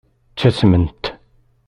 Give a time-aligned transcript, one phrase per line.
[0.31, 1.03] Ttasment.